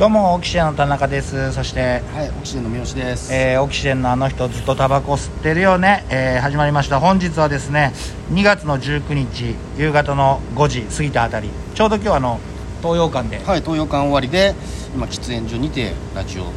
[0.00, 1.52] どうもオキシエンの田中です。
[1.52, 3.34] そして、はい、オキシエンの三好です。
[3.34, 7.00] えーオキシエンのあの人ずっとタバコ吸ってるよね、えー始まりました。
[7.00, 7.92] 本日はですね
[8.32, 11.50] 2月の19日夕方の5時過ぎたあたり。
[11.74, 12.40] ちょうど今日あの
[12.80, 14.54] 東洋館で、はい、東洋館終わりで、
[14.94, 16.50] 今喫煙所にてラジオ、えー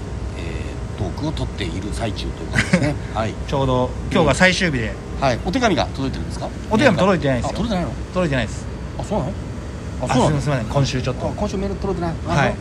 [0.98, 2.96] トークを撮っている最中ということですね。
[3.14, 6.48] はい、ちょうど今日が最終日で、はい、お手紙が届いてるんですか？
[6.72, 7.92] お手紙届いてないです届いてないの？
[8.14, 8.66] 届いてないです。
[8.98, 9.32] あ、そうなの？
[10.10, 10.42] ああ、そう？
[10.42, 12.38] すみません今週ちょっとあ今週メール届いてない。
[12.38, 12.56] はい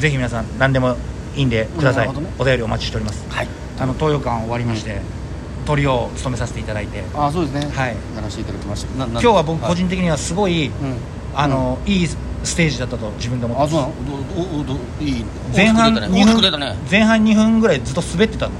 [0.00, 0.96] ぜひ皆さん何でも
[1.36, 3.48] いいんでください、ねお便りお待ちしておりますうんはい。
[3.80, 5.00] あの東洋館終わりまして、
[5.66, 7.70] トリオを務めさせていただいてあ、そうですね。
[7.74, 9.04] はいやらせていただきました。
[9.04, 10.72] 今日は僕個人的にはすごい、うん、
[11.34, 14.64] あの、いいステージだったと自分で思ってあ、そう？
[14.64, 15.24] どどどいい。
[15.56, 16.66] 前半大きく出たね。
[16.66, 16.90] 2大き分。
[16.90, 18.52] 前半2分ぐらいずっと滑ってたの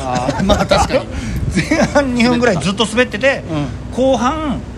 [0.00, 1.06] あー、まあ確かに。
[1.68, 3.66] 前半2分ぐらいずっと滑ってて、うん
[3.96, 4.60] 後半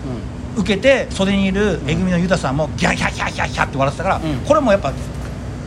[0.57, 4.37] 受けて袖にいるえぐみのユダさんもギャーギャーギャーギャーギャーって笑ってたから、うん。
[4.45, 4.93] これもやっぱ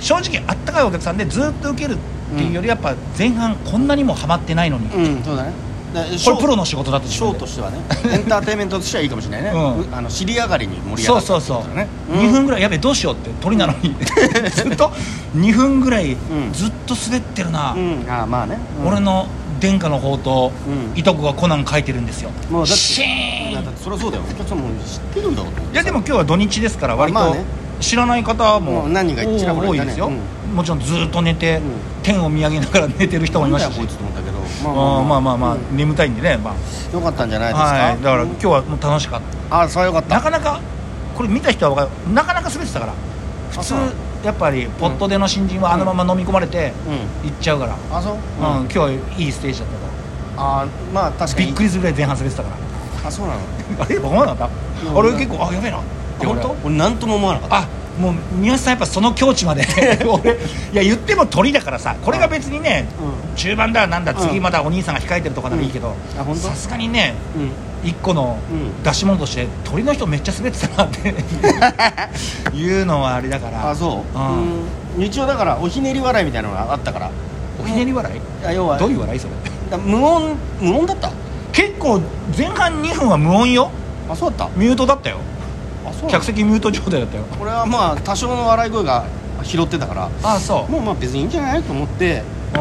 [0.01, 5.05] 正直あったかいお客さんでずっと受けるっていうよりやっぱ前半こんなにもハマってないのに、こん。
[5.05, 5.53] うん、そうだね。
[5.95, 7.79] だれプロの仕事だとショーとしてはね
[8.13, 9.93] エンターテインメントとしてはいいかもしれないね、うん。
[9.93, 13.95] うあの尻上がりに盛り上がるそうそうそう、ってことだね、2分ぐらいやべえどうしようって鳥なのに。
[14.51, 14.91] ずっと
[15.37, 16.17] 2分ぐらいん。
[16.53, 18.89] ずっと滑ってるな、うん、ああまあね、うん。
[18.89, 19.29] 俺の
[19.65, 20.51] 殿下の宝刀、う
[20.95, 20.99] ん。
[20.99, 22.31] いとこがコナン書いてるんですよ。
[22.51, 23.53] もうだってシいーン。
[23.53, 24.25] やだってそりゃそうだよ。
[24.31, 27.45] お客さんも知ってるんだろういやでも今日は土日ですから割とまあね。
[27.81, 30.09] 知らない方ももう何人かちらほら多いですよ、
[30.55, 31.63] もちろんずっと寝て、うん。
[32.03, 33.73] 天を見上げながら寝てる人もいました。
[33.73, 34.39] しこいつと思ったけど。
[34.39, 35.21] あーまあ。
[35.21, 35.77] まあまあ、うん。
[35.77, 36.55] 眠たいんでね、ま
[36.93, 38.29] よかったんじゃないあですか、はい、だからうん。
[38.31, 39.21] 今日はもう楽しかっ
[39.51, 40.15] た、ああそれはよかった。
[40.15, 40.61] なかなか
[41.17, 42.15] これ見た人は分かる。
[42.15, 42.93] なかなか滑ってたから。
[43.51, 43.75] 普通
[44.25, 46.73] やっぱりポットでの新人はあのまま飲み込まれて
[47.23, 47.31] うん。
[47.31, 48.21] 行っちゃうから、あそう、うん。
[48.41, 48.95] 今日はい
[49.29, 49.85] いステージだったか
[50.37, 51.47] ああまあ確かに。
[51.47, 53.09] らびっくりするぐらい前半滑ってたから。
[53.09, 53.41] あそうなの？
[53.85, 54.97] あれ分からなかった、うん。
[54.97, 55.79] 俺結構あやべえな。
[55.79, 55.81] っ
[56.25, 56.57] 本当？
[56.65, 57.57] 俺何とも思わなかった。
[57.59, 57.67] あ
[58.01, 59.67] もう三好さんやっぱその境地まで。
[60.09, 60.37] 俺い
[60.73, 62.87] や言っても鳥だからさこれが別にね、
[63.35, 66.21] う中盤だなんだ次うんまだお兄さんが控えてるとかならいいけど、うん。
[66.21, 66.49] あ本当？
[66.49, 67.51] さすがにねうん
[67.85, 71.15] 一個のうん出し物として鳥の人めっちゃ滑ってたなって
[72.57, 73.71] いうのはあれだから。
[73.71, 74.19] あそう？
[74.19, 74.99] うん。
[74.99, 75.03] うん。
[75.05, 77.11] 一応だからおひねり笑いみたいなのがあったから。
[77.63, 78.17] おひねり笑い？
[78.17, 79.33] いや要はどういう笑いそれ？
[79.71, 81.11] だ無音無音だった？
[81.53, 82.01] 結構
[82.37, 83.71] 前半2分は無音よ。
[84.09, 85.19] あそうだっミュートだったよ。
[85.85, 87.25] たあそう客席ミュート状態だったよ。
[87.39, 89.05] これはまあ多少の笑い声が
[89.43, 90.09] 拾ってたから。
[90.23, 90.73] あそう。
[90.73, 91.63] もうまあ別にいいんじゃない？
[91.63, 92.23] と思って。
[92.55, 92.59] う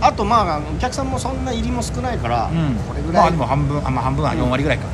[0.00, 4.86] あとまあお客さんもそんな入りも少ないから、ん、うん、これぐらい、まあでも半分あ、まあ、半分は4割ぐらいか、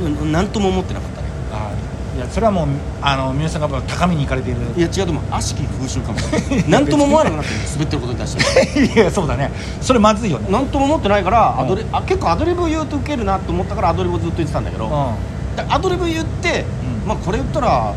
[0.00, 0.18] うん。
[0.18, 0.32] うん。
[0.32, 1.28] なんとも思ってなかったね。
[1.52, 1.72] あ
[2.16, 2.18] い。
[2.18, 2.68] やそれはもう
[3.02, 4.60] あの皆さんが高みに行かれている。
[4.76, 5.24] いや違うと思う。
[5.30, 8.84] 悪しき風習かもしれなんとも思わなくなってる 滑ってることに対して。
[8.84, 9.50] いやそうだね。
[9.80, 10.50] それまずいよね。
[10.50, 11.64] なんとも思ってないからうん。
[11.64, 16.64] アドリ、あ結構アドリブ言うとウケるなと思ったからアドリブをずっと言ってたんだけど、うでアドリブ言って、
[17.04, 17.08] うん。
[17.08, 17.92] まあこれ言ったら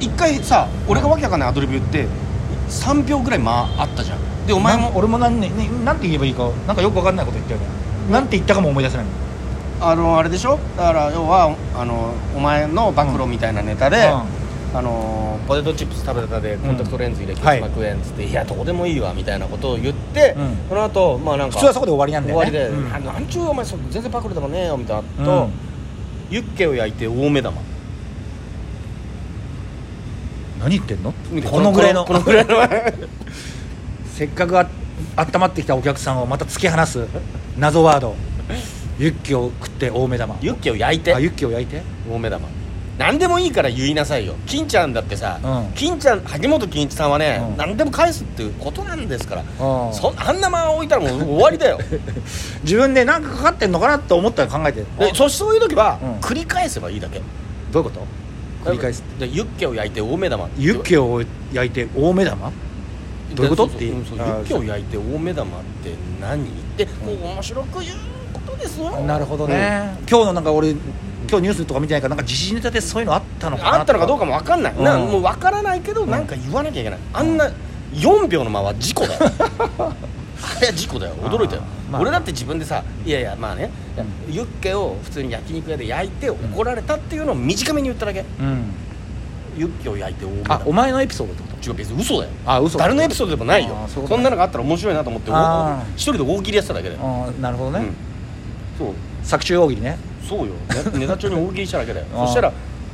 [0.00, 2.06] 一回さ俺がわけわかんないアドリブ言って
[2.68, 7.66] 3秒ぐらい間あったじゃんでおん前もな俺もなん,、ねね、なんて言えばいいかなんかよくわかんないこと言ったよね。
[8.10, 9.06] なんて言ったかも思い出せない。
[9.80, 10.58] あのあれでしょ？
[10.76, 14.24] だから要はあのお前の暴露みたいなネタで、あ
[14.82, 17.60] のポテトチップス食べたでコンタクトレンズ入れてはい。
[17.60, 20.56] 結膜炎っつって、い、やどうでもいいわみたいなことを言って、うん。
[20.68, 22.50] その後まあなんか普通はそこで終わりなんだよね。
[22.50, 22.94] 終わりで、うん。
[22.94, 25.24] あなんちゅうお前そ全然パクるでもねえよみたいなうん。
[25.24, 25.48] と、
[26.30, 27.60] ユッケを焼いて大目玉。
[30.60, 31.12] 何言ってんの？
[31.50, 32.56] このぐらいのこのぐらいの
[34.14, 34.68] せっかくあ
[35.16, 37.04] 温まってきたお客さんをまた突き放す
[37.58, 38.14] 謎ワード。
[38.96, 40.36] ユッケを食って大目玉。
[40.40, 41.12] ユッケを焼いて？
[41.12, 41.82] あユッケを焼いて？
[42.08, 42.48] 大目玉。
[42.96, 44.36] 何でもいいから言いなさいよ。
[44.46, 45.72] 金ちゃんだってさ、うん。
[45.74, 47.56] 金ちゃん萩本欽一さんはね、うん。
[47.56, 49.44] 何でも返すっていうことなんですから、う
[49.90, 49.92] ん。
[49.92, 51.80] そんあんな間置いたらもう終わりだよ。
[52.62, 54.84] 自分で何かかかってんのかなと思ったら考えて。
[54.96, 56.10] でそそういう時は、うん。
[56.20, 57.20] 繰り返せばいいだけ。
[57.72, 58.70] どういうこと？
[58.70, 61.20] 繰り返すでユッケを焼いて大目玉ってユッケを
[61.52, 62.52] 焼いて大目玉？
[63.34, 63.66] どういうこと？
[63.68, 66.44] でってユッケを焼いて大目玉って何？
[66.44, 66.46] っ
[66.76, 67.96] てもう面白く言う
[68.32, 68.90] ことですよ。
[69.00, 70.80] なるほどね、今日のなんか俺今
[71.40, 75.10] 日ニュースとか見てないからなんか時事ネタでそういうのあったのかなあったのかどうかも分かんない、なうん。
[75.10, 76.10] もう分からないけど、ん。
[76.10, 76.98] なんか言わなきゃいけない。
[77.12, 77.50] あんな
[77.92, 79.20] 4秒の間は事故だよ。
[79.22, 81.14] あれは事故だよ。
[81.16, 82.02] 驚いたよ、まあ。
[82.02, 88.74] 俺だって自分でさいやいやまあね、いやユッケを普通に焼肉屋で焼いて怒られたっていうのを短めに言っただけ、うん。
[89.56, 91.53] ユッケを焼いて大目あ玉お前のエピソードってこと？
[91.66, 92.30] 違う別に嘘だよ。
[92.46, 93.74] あ嘘誰のエピソードでもないよ。
[93.76, 94.16] あーそういうことね。
[94.16, 95.94] そんなのがあったら面白いなと思ってあー。
[95.96, 97.94] 一人で大喜利やってただけだよ、ああなるほどね、うん。
[98.86, 98.94] そう。
[99.22, 99.98] 作中大喜利ね。
[100.28, 100.44] そうよ。
[100.46, 100.50] ね
[101.00, 102.06] ネタ中に大喜利しただけだよ。
[102.14, 102.26] あー。
[102.26, 102.52] そしたら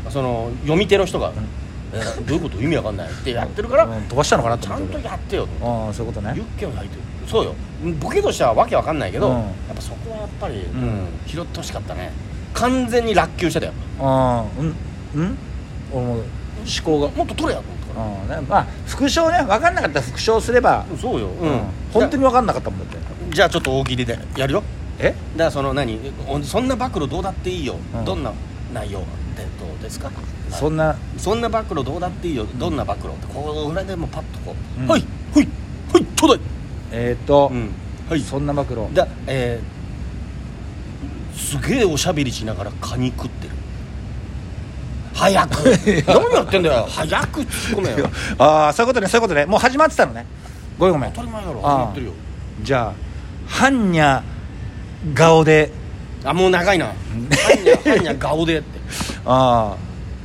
[0.09, 1.33] その読み手の人が
[1.93, 2.61] 「えどういうこと？
[2.63, 6.33] 意味わかんない」ってやってるから、うん飛ばしたのかなとちゃんとやってよああそういうことね。
[6.37, 7.55] ユッケを焼いてるそうよ。
[8.01, 9.35] ボケとしてはわけわかんないけど、うん。
[9.35, 9.41] や
[9.73, 11.07] っぱそこはやっぱり、んうん。
[11.27, 12.11] 拾ってほしかったね。
[12.55, 13.73] 完全に落球してたよ。
[14.01, 14.75] ああうん
[15.15, 15.39] うん？
[15.93, 16.23] 俺も思
[16.85, 17.65] 考がもっと取れやと。
[17.69, 18.29] 思うん。
[18.29, 18.47] ね。
[18.49, 19.39] まあ副賞ね。
[19.39, 20.85] 分かんなかったら副賞すれば。
[21.01, 21.29] そうよ。
[21.29, 21.61] うん。
[21.93, 22.99] 本当に分かんなかったもんだって。
[23.35, 24.63] じゃあちょっと大喜利でやるよ。
[24.99, 25.09] え？
[25.09, 25.99] だからその何？
[26.29, 28.05] おそんな暴露どうだっていいよ、うん。
[28.05, 28.33] どんな
[28.75, 29.01] 内容？
[29.01, 29.07] で
[29.59, 30.11] どうですか？
[30.51, 30.97] そんな。
[31.17, 32.47] そんな暴露どうだっていいよ。
[32.59, 33.11] どんな暴露？
[33.13, 34.89] ってこう裏でもパッとこう、うん。
[34.89, 35.05] はい。
[35.35, 35.49] はい。
[35.93, 36.05] はい。
[36.05, 36.41] ちょうだい、
[36.93, 37.71] えっ、と、うん、
[38.09, 38.21] はい。
[38.21, 38.87] そんな暴露。
[38.93, 43.55] だえー、すげえおしゃべりしながらカニ食ってる
[45.21, 45.65] 早く。
[46.07, 46.87] 何やってんだよ。
[46.89, 48.09] 早く突っ込めよ。
[48.39, 49.45] ああそういうことねそういうことね。
[49.47, 50.25] もう始まってたのね。
[50.79, 51.13] ごめんごめん。
[51.13, 51.61] 当たり前だろ。
[51.63, 52.13] ああ始まってるよ。
[52.63, 52.93] じゃあ
[53.51, 54.23] 般若
[55.15, 55.71] 顔で。
[56.25, 56.87] あもう長いな。
[57.31, 58.81] 般若般若顔でって。
[59.27, 59.75] あ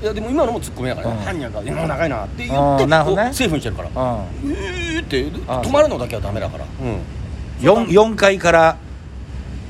[0.02, 1.14] いやでも今のもツッコミだからね。
[1.20, 1.40] うん。
[1.40, 3.30] 般若顔でもう長いなって言あってーなるほどね。
[3.34, 3.90] セーフにしてるから。
[3.96, 4.52] あうん。
[4.52, 6.66] えーってあ止まるのだけはダメだから。
[7.62, 8.78] 4, 4階から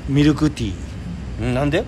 [0.08, 0.74] ミルクティー。
[1.42, 1.54] うん。
[1.54, 1.84] なんで？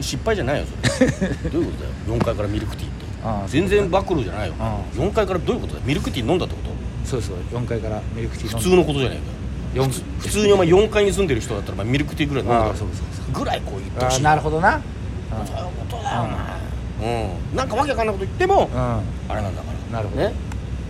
[0.00, 1.10] 失敗じゃないよそれ。
[1.50, 2.18] どういうことだよ。
[2.20, 3.04] 4階からミルクティーって。
[3.24, 4.54] ああ全然暴露じゃないよ。
[4.58, 5.84] あ4階からどういうことだよ。
[5.86, 7.08] ミルクティー飲んだってこと？
[7.08, 9.22] そうそう4階からミルクティー普通のことじゃないか
[9.74, 14.16] 四普通にお前4階に住んでる人だったらお前ミルクティーぐらい飲んだらああそうそうそうぐらいこう言ってほしい。
[14.16, 14.80] ああなるほどな。
[15.46, 16.22] そういうことだよ
[17.00, 17.56] お前うん。
[17.56, 19.02] なんかわけわかんないこと言ってもうん、あ
[19.36, 19.96] れなんだから。
[19.98, 20.22] なるほど。
[20.22, 20.32] ね？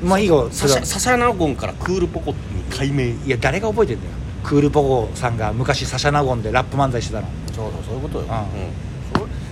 [0.04, 0.48] まあいいよ。
[0.50, 2.36] それはサシャサシャナゴンからクールポコに
[2.70, 4.10] 改名いや誰が覚えてんだよ。
[4.42, 7.26] クールポコさんが昔サシャナゴンでラップ漫才してたの。
[7.54, 8.91] そうそうそういうことよ、うん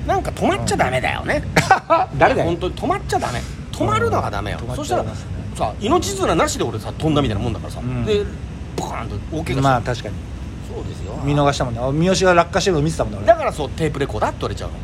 [0.06, 1.42] なんか止まっちゃダメだよね、
[2.18, 2.46] 誰だよ。
[2.48, 3.40] 本当に止まっちゃダメ。
[3.72, 5.04] 止まるのがダメよ、止まっそしたら
[5.56, 8.04] さ命綱なしで俺さ飛んだみたいなもんだからさ、うん。
[8.04, 8.22] で
[8.76, 10.14] ボカーンと大怪我まあ確かに。
[10.74, 11.18] そうですよ。
[11.24, 11.80] 見逃したもんね。
[11.82, 14.74] あ三好が落下してるの見てたもんねだからそうテープレコーダーって言われちゃうの。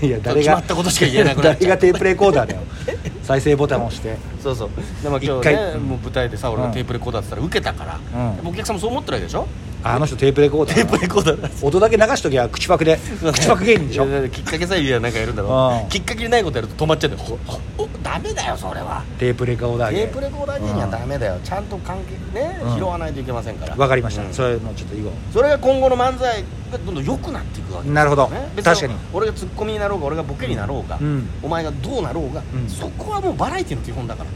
[0.00, 1.54] 俺 いや誰が決まったことしか言えなくなっちゃう。
[1.60, 2.60] 誰がテープレコーダーだよ。
[3.22, 4.16] 再生ボタンを押して。
[4.42, 4.70] そうそう。
[5.02, 7.98] でも今日ねもう舞台でさ俺がテープレコーダーって言ったら受けたから、
[8.42, 8.48] うん。
[8.48, 9.46] お客さんもそう思ってるわけでしょ？
[9.84, 11.48] ああの人テープレコーダーテープレコーダーだ。
[11.62, 12.98] 音だけ流しときゃ口パクで。
[13.32, 14.28] 口パク芸人でしょ？
[14.28, 15.86] きっかけさえ言えばなんかやるんだろ。
[15.86, 17.38] うきっかけにないことやると止まっちゃうんだよ。
[18.02, 19.04] ダメだよそれは。
[19.18, 21.38] テープレコーダー芸テープレコーダー芸人はダメだよ。
[21.44, 22.74] ちゃんと関係ねうん。
[22.76, 23.76] 拾わないといけませんから。
[23.76, 24.34] わかりました、うん。
[24.34, 26.42] それもうちょっと以後それが今後の漫才
[26.72, 28.30] がどんどん良くなっていくわけなるほど。
[28.62, 28.94] 確かに。
[29.12, 31.28] 俺がツッコミになろうが俺がボケになろうが、うん。
[31.42, 32.68] お前がどうなろうが、うん。
[32.68, 34.30] そこはもうバラエティの基本だから。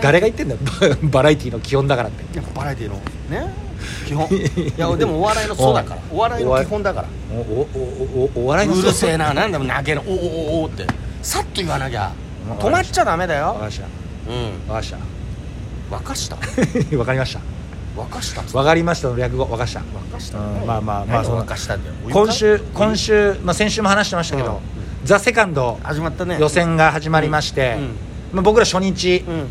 [0.00, 0.60] 誰が言ってんだよ。
[1.04, 2.40] バラエティの基本だからって。
[2.54, 2.94] バラエティの。
[3.30, 3.67] ね
[4.06, 4.26] 基本。
[4.30, 6.00] いやでもお笑いの素だから。
[6.10, 7.08] お笑いの基本だから。
[7.32, 9.32] おおおおお笑いのうるせえな。
[9.34, 10.02] なんだも投げの。
[10.06, 10.86] おおおおって。
[11.22, 12.12] さっと言わなきゃ。
[12.50, 12.54] う。
[12.54, 13.46] ん止まっちゃダメだよ。
[13.46, 13.86] わかした。
[14.30, 14.72] うん。
[14.72, 14.92] わかり
[15.90, 16.96] ま沸かしたした？
[16.98, 17.40] わかりました。
[17.96, 18.58] 沸かした？
[18.58, 19.48] わかりましたの略語。
[19.50, 19.80] わかした。
[19.80, 20.38] 沸かした？
[20.38, 24.58] うんまあまあまあ何その沸かしたんだよ今週今週、まあ、先週も話してましたけど、うん。
[25.04, 26.38] ザ・セカンド始まったね。
[26.40, 27.84] 予選が始まりまして、うん。
[28.34, 29.46] まあ、僕ら初日うん。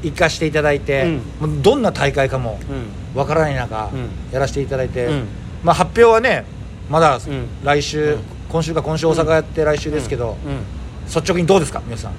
[0.00, 1.18] 行かせていただいて、
[1.60, 2.86] どんな大会かもうん
[3.18, 4.08] わからない中、うん。
[4.32, 5.24] やらせていただいて、うん。
[5.64, 6.44] まあ、発表はね
[6.88, 7.20] まだん。
[7.64, 8.20] 来週、うん。
[8.48, 10.60] 今週か今週大阪やって来週ですけど、うん。
[11.06, 12.12] 率直にどうですか皆さん？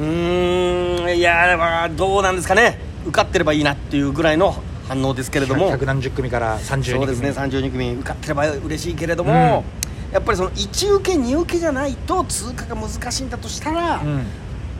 [0.00, 2.78] うーんいやまあどうなんですかね。
[3.04, 4.56] 受かってればいいなっていうぐらいの
[4.88, 5.68] 反応ですけれども。
[5.70, 6.98] 百何十組から32組。
[6.98, 7.92] そうですね32組。
[7.92, 9.64] 受かってれば嬉しいけれども、
[10.12, 14.26] やっぱりその1受け2受けじゃないと通過が難しいんだとしたら、うん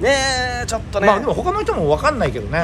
[0.00, 1.06] ねえちょっとね。
[1.06, 2.62] まあでも他の人も分かんないけどね、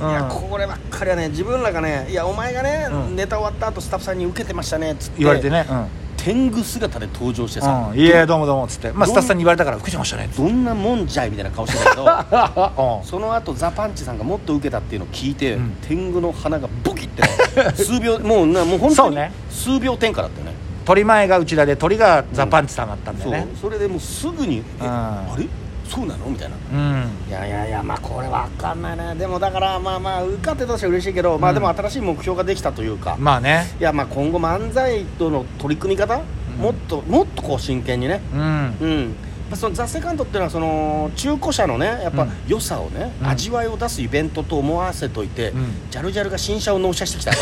[0.00, 3.16] うん、いやうんこればっかりはね自分らがねいやお前がね、うん。
[3.16, 5.18] ネタ終わった後スタッフさんに受けてましたねっつって。
[5.18, 5.86] 言われてね、うん。
[6.16, 10.26] 天狗姿で登場してさ、うん、いやどうもどうもっつって、まあ、スタッフさんに言われたから受けてましたね。
[10.26, 12.04] っつってどんなもんじゃいみたいな顔してたけど
[13.00, 13.04] うん。
[13.04, 15.76] その後ザパンチさんがもっと受けたっていうのを聞いて、うん。
[15.82, 17.28] 天狗の鼻がボキってね。
[17.74, 19.32] 数秒 もうなもう本当にそうね。
[19.50, 20.52] 数秒天下だったよね。
[20.84, 23.32] 鳥前が内田で鳥がザ・パンチさんだったんだそう。
[23.32, 24.88] よねそれでもうすぐに「えうん。
[24.88, 25.46] あれ？
[25.92, 26.56] そうなの?」みたいな。
[26.72, 27.10] うん。
[27.28, 29.14] いやいやいやまあこれわかんないね。
[29.16, 33.66] でもだからまあまあ受かってたとし嬉しいけど、まあでも新しい目標ができたというか、まあね。
[33.78, 36.20] いやまあ今後漫才との取り組み方、
[36.58, 38.20] もっともっとこう真剣にね。
[38.34, 38.76] うん。
[38.80, 39.14] うん。
[39.54, 42.30] そのザ・セカンドっていうのはその中古車のねやっぱうん。
[42.48, 43.28] 良さをね、うん。
[43.28, 45.74] 味わいを出すイベントと思わせといて、うん。
[45.90, 47.32] ジャルジャルが新車を納車してきた。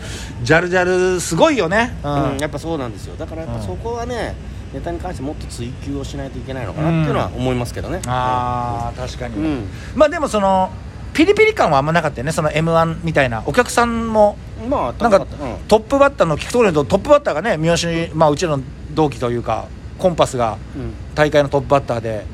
[0.42, 1.96] ジャルジャルすごいよね。
[2.02, 2.38] ううん。
[2.38, 3.14] やっぱそうなんですよ。
[3.16, 4.34] だからやっぱそこはね、
[4.72, 9.68] ネタに関してもっと追求をしないといけないのかなっていうのは思いますけどね、ああ確かに、うん。
[9.96, 10.70] まあでもその
[11.12, 14.36] ピリピリ感はあんまなかったよねその m 1みたいなお客さんも。
[14.68, 15.26] まあなんか
[15.68, 18.60] トップバッターの聞くところにとトップバッターがね三好、まあ、うちの
[18.92, 20.92] 同期というかコンパスがうん。
[21.14, 22.26] 大会のトップバッターで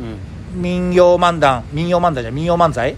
[0.54, 0.62] うん。
[0.62, 2.96] 民謡漫談民謡漫才じゃ民謡漫才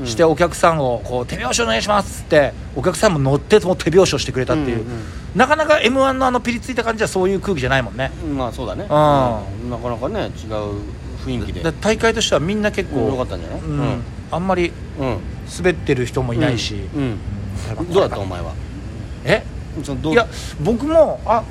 [0.00, 0.06] うん。
[0.06, 8.10] してお客さんをこう手拍子お願いしますってお客さんも乗ってもう手拍子をしてくれたっていう、うんうんなかなか m 1のあのピリついた感じはそういう空気じゃないもんね。
[8.36, 8.86] まあそうだね、ん。
[8.86, 8.90] うん。
[9.70, 10.30] なかなかね違う
[11.24, 11.62] 雰囲気で。
[11.62, 13.60] だ大会としてはみんな結構、よかったんじゃない？
[13.60, 13.78] うん。
[13.78, 14.02] うん。
[14.30, 15.18] あんまりうん。
[15.56, 17.18] 滑ってる人もいないし、うん。
[17.78, 17.92] うん。
[17.92, 18.52] どうだったお前は？
[19.24, 19.42] え？
[20.10, 20.26] いや
[20.60, 21.44] 僕もあ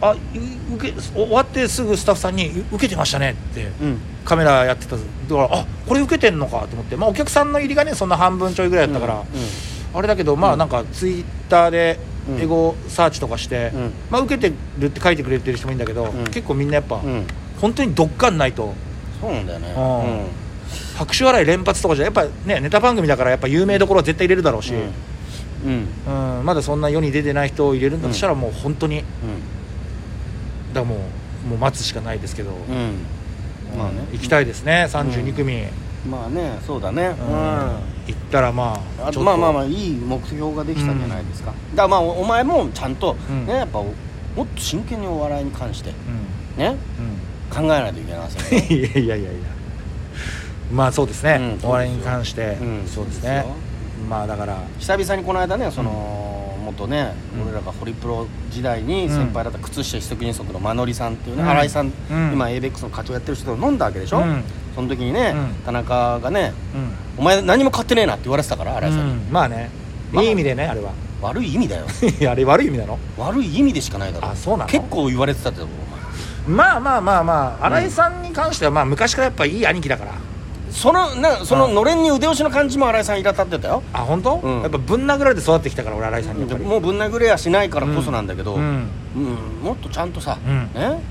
[0.00, 0.16] あう
[0.76, 4.00] 受け終わってすぐスタッフさんに「受けてましたね」ってうん。
[4.24, 9.24] カメラやってただからあこれ受けてんのかと思って、まあ、お客さんの入りがねそんな半分ちょいぐらいだったから、
[9.94, 12.40] あれだけどまあなんかツイッターでうん。
[12.40, 13.92] 英語サーチとかして、うん。
[14.10, 16.24] まあ、受けてるって書いてくれてる人もいるんだけど、ん。
[16.26, 17.26] 結構みんなやっぱ、うん、うん、
[17.60, 18.74] 本当にどっかんないと。
[19.20, 19.68] そうなんだよね。
[19.68, 19.80] う
[20.26, 20.26] ん。
[20.96, 24.76] 拍手笑い連発とかじゃやっぱねネタ番組だからやっぱ有名どころは絶対入れるだろうし、う
[25.68, 25.86] ん。
[26.06, 26.38] うん。
[26.38, 26.44] うん。
[26.44, 29.06] まだそんな世に出てない人を入れるんだとしたらもう本当にだか
[30.74, 32.76] らもうもう待つしかないですけど、うん。
[32.76, 34.06] うんまあね。
[34.12, 35.64] 行きたいですね32組、
[36.08, 37.06] まあねそうだね。
[37.08, 37.16] うん。
[37.16, 37.99] 行
[38.30, 43.46] ったらまあまあまあまあいい目標ができたんじゃないですか、だからまあおお前もちゃんとうん。
[43.46, 43.90] ね、やっぱも
[44.44, 45.92] っと真剣にお笑いに関してう
[46.60, 46.62] ん。
[46.62, 46.76] ね
[47.50, 48.60] う考えないといけないですよ。
[48.60, 49.30] ね んいやいやいやいや。
[50.72, 53.44] まあそうですね、うんお笑いに関して、うんそうですね。
[54.08, 54.56] まあだから。
[54.78, 57.42] 久々にこの間ねその、元ね、うん。
[57.48, 59.16] 俺らがホリプロ時代にうん。
[59.16, 61.48] 先輩だった靴下一足二足の間取りさんっていうね、うん。
[61.50, 62.32] 新井さん、うん。
[62.32, 65.54] 今 ABEX の課長やってる人と飲んだわけでしょ、うんその時にね、うん。
[65.64, 69.32] 田中がねうん「お前何も買ってねえな」って言われてたから新井さんに、うん。
[69.32, 69.70] まあね。
[70.12, 70.92] まあいい意味でねあれは。
[71.22, 71.84] 悪い意味だよ。
[72.18, 72.98] いやあれ悪い意味なの？
[73.18, 74.28] 悪い意味でしかないだろ。
[74.28, 74.70] あそうなの？
[74.70, 76.56] 結構言われてたってお前。
[76.56, 77.66] まあまあまあまあ。
[77.66, 80.12] 新井さんに関してはまあ昔からやっぱいい兄貴だから。
[80.70, 81.74] そのなそのうん。
[81.74, 83.82] のれんに腕押しの感じも新井さんいら立ってたよ。
[83.92, 84.62] あ本当、うん。
[84.62, 86.64] やっぱぶん殴られて育ってきたから俺新井さんにやっぱり。
[86.64, 88.88] もうぶん殴れやしないからこそなんだけど、うん。
[89.16, 89.24] うん。
[89.62, 90.70] もっとちゃんとさ、うん。
[90.72, 91.02] ね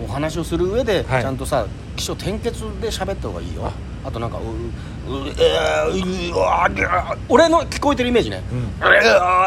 [0.00, 1.22] お話をする上で、はい。
[1.22, 1.66] ちゃんとさ
[1.98, 3.70] 起承転結で喋った方がいいよ
[4.04, 6.68] あとなんかううえーうわ
[7.28, 9.00] 俺の聞こえてるイメージね、うんえ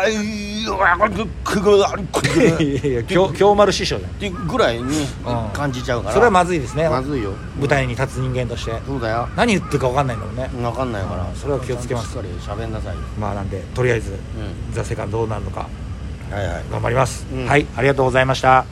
[0.07, 5.07] ーうわくくぐくぐいやいや京京丸師匠じゃんっていうぐらいに
[5.53, 14.15] 感じちゃうからそれはまずいですねまずいよ舞台に立つ人間としてそうだよ何言ってるか分かんないんだもんね分かんないからそれは気をつけますしっかり喋んなさいまあなんでとりあえずう
[14.71, 15.67] 「ザ・セカンどうなるのか
[16.29, 18.65] はいはい頑張ります、うんはいありがとうございました